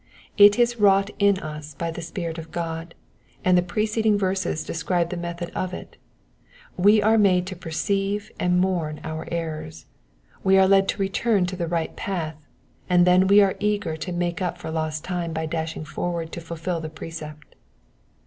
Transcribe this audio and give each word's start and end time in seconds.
It 0.35 0.57
is 0.57 0.79
wrought 0.79 1.11
in 1.19 1.37
us 1.41 1.75
by 1.75 1.91
the 1.91 2.01
Spirit 2.01 2.39
of 2.39 2.49
GJod, 2.49 2.93
and 3.45 3.55
the 3.55 3.61
preceding 3.61 4.17
verses 4.17 4.63
describe 4.63 5.11
the 5.11 5.15
method 5.15 5.51
of 5.51 5.75
it: 5.75 5.95
we 6.75 7.03
are 7.03 7.19
made 7.19 7.45
to 7.45 7.55
perceive 7.55 8.31
and 8.39 8.57
mourn 8.59 8.99
our 9.03 9.27
errors, 9.31 9.85
we 10.43 10.57
are 10.57 10.67
led 10.67 10.87
to 10.87 10.99
return 11.03 11.45
to 11.45 11.55
the 11.55 11.67
right 11.67 11.95
path, 11.95 12.37
and 12.89 13.05
then 13.05 13.27
we 13.27 13.41
are 13.41 13.53
eager 13.59 13.95
to 13.97 14.11
make 14.11 14.41
up 14.41 14.57
for 14.57 14.71
lost 14.71 15.03
time 15.03 15.33
by 15.33 15.45
dashing 15.45 15.85
forward 15.85 16.31
to 16.31 16.41
fulfil 16.41 16.79
the 16.81 16.89
precept. 16.89 17.53